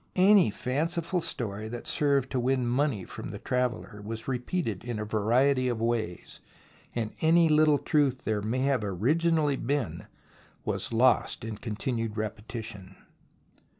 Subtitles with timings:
[0.15, 5.05] Any fanciful story that served to win money from the traveller was repeated in a
[5.05, 6.39] variety of ways,
[6.95, 9.59] and any little truth there may have been originally
[10.65, 12.95] was lost in continued repetition.